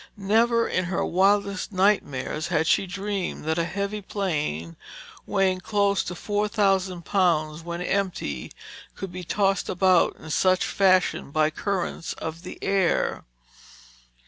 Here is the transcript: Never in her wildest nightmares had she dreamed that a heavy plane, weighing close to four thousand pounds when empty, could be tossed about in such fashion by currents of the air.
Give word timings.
Never 0.17 0.67
in 0.67 0.85
her 0.85 1.05
wildest 1.05 1.71
nightmares 1.71 2.47
had 2.47 2.65
she 2.65 2.87
dreamed 2.87 3.45
that 3.45 3.59
a 3.59 3.65
heavy 3.65 4.01
plane, 4.01 4.75
weighing 5.27 5.59
close 5.61 6.03
to 6.05 6.15
four 6.15 6.47
thousand 6.47 7.05
pounds 7.05 7.61
when 7.61 7.83
empty, 7.83 8.51
could 8.95 9.11
be 9.11 9.23
tossed 9.23 9.69
about 9.69 10.15
in 10.15 10.31
such 10.31 10.65
fashion 10.65 11.29
by 11.29 11.51
currents 11.51 12.13
of 12.13 12.41
the 12.41 12.57
air. 12.63 13.25